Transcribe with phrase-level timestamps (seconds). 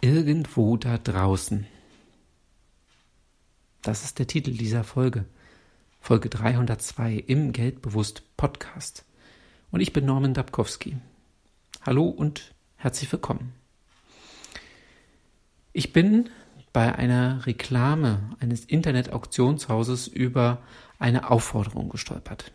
[0.00, 1.66] Irgendwo da draußen.
[3.82, 5.24] Das ist der Titel dieser Folge.
[6.00, 9.04] Folge 302 im Geldbewusst Podcast.
[9.72, 10.98] Und ich bin Norman Dabkowski.
[11.84, 13.54] Hallo und herzlich willkommen.
[15.72, 16.30] Ich bin
[16.72, 20.62] bei einer Reklame eines Internet-Auktionshauses über
[21.00, 22.52] eine Aufforderung gestolpert.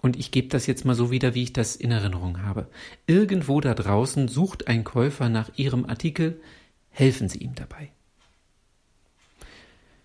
[0.00, 2.68] Und ich gebe das jetzt mal so wieder, wie ich das in Erinnerung habe.
[3.06, 6.40] Irgendwo da draußen sucht ein Käufer nach Ihrem Artikel,
[6.90, 7.90] helfen Sie ihm dabei.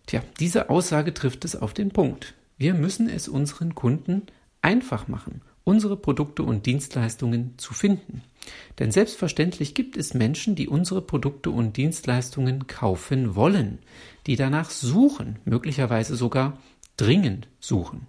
[0.06, 2.34] Tja, diese Aussage trifft es auf den Punkt.
[2.58, 4.24] Wir müssen es unseren Kunden
[4.62, 8.22] einfach machen, unsere Produkte und Dienstleistungen zu finden.
[8.80, 13.80] Denn selbstverständlich gibt es Menschen, die unsere Produkte und Dienstleistungen kaufen wollen,
[14.28, 16.58] die danach suchen, möglicherweise sogar
[16.98, 18.08] dringend suchen.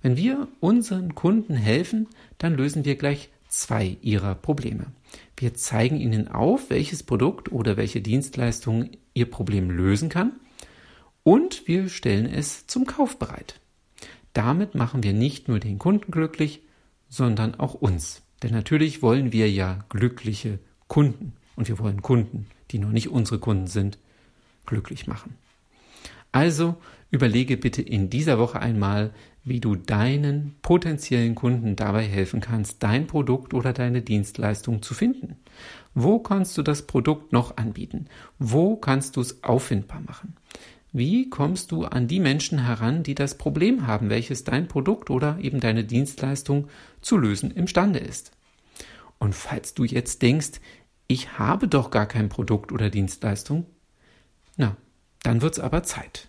[0.00, 2.08] Wenn wir unseren Kunden helfen,
[2.38, 4.86] dann lösen wir gleich zwei ihrer Probleme.
[5.36, 10.32] Wir zeigen ihnen auf, welches Produkt oder welche Dienstleistung ihr Problem lösen kann
[11.22, 13.60] und wir stellen es zum Kauf bereit.
[14.32, 16.62] Damit machen wir nicht nur den Kunden glücklich,
[17.08, 18.22] sondern auch uns.
[18.42, 23.38] Denn natürlich wollen wir ja glückliche Kunden und wir wollen Kunden, die noch nicht unsere
[23.38, 23.98] Kunden sind,
[24.66, 25.36] glücklich machen.
[26.32, 26.76] Also
[27.10, 29.12] überlege bitte in dieser Woche einmal,
[29.44, 35.36] wie du deinen potenziellen Kunden dabei helfen kannst, dein Produkt oder deine Dienstleistung zu finden.
[35.94, 38.06] Wo kannst du das Produkt noch anbieten?
[38.38, 40.36] Wo kannst du es auffindbar machen?
[40.92, 45.38] Wie kommst du an die Menschen heran, die das Problem haben, welches dein Produkt oder
[45.40, 46.68] eben deine Dienstleistung
[47.00, 48.32] zu lösen imstande ist?
[49.18, 50.60] Und falls du jetzt denkst,
[51.08, 53.66] ich habe doch gar kein Produkt oder Dienstleistung,
[54.56, 54.76] na,
[55.22, 56.28] dann wird's aber Zeit.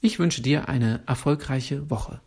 [0.00, 2.20] Ich wünsche dir eine erfolgreiche Woche.